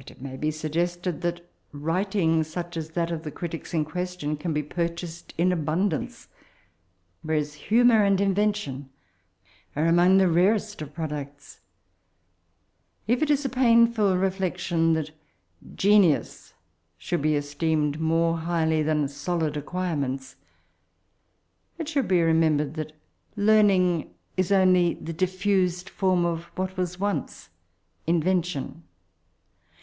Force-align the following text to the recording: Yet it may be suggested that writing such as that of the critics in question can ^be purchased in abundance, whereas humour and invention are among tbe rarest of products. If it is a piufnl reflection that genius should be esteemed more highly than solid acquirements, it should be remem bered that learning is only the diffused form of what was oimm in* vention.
Yet 0.00 0.12
it 0.12 0.22
may 0.22 0.38
be 0.38 0.50
suggested 0.50 1.20
that 1.20 1.46
writing 1.72 2.42
such 2.42 2.78
as 2.78 2.92
that 2.92 3.10
of 3.10 3.22
the 3.22 3.30
critics 3.30 3.74
in 3.74 3.84
question 3.84 4.38
can 4.38 4.54
^be 4.54 4.66
purchased 4.66 5.34
in 5.36 5.52
abundance, 5.52 6.26
whereas 7.20 7.52
humour 7.54 8.02
and 8.02 8.18
invention 8.18 8.88
are 9.76 9.84
among 9.84 10.16
tbe 10.16 10.34
rarest 10.34 10.80
of 10.80 10.94
products. 10.94 11.60
If 13.06 13.20
it 13.20 13.30
is 13.30 13.44
a 13.44 13.50
piufnl 13.50 14.18
reflection 14.18 14.94
that 14.94 15.10
genius 15.74 16.54
should 16.96 17.20
be 17.20 17.36
esteemed 17.36 18.00
more 18.00 18.38
highly 18.38 18.82
than 18.82 19.06
solid 19.06 19.54
acquirements, 19.54 20.34
it 21.76 21.90
should 21.90 22.08
be 22.08 22.16
remem 22.20 22.56
bered 22.58 22.72
that 22.76 22.92
learning 23.36 24.14
is 24.38 24.50
only 24.50 24.94
the 24.94 25.12
diffused 25.12 25.90
form 25.90 26.24
of 26.24 26.44
what 26.56 26.78
was 26.78 26.96
oimm 26.96 27.48
in* 28.06 28.22
vention. 28.22 28.80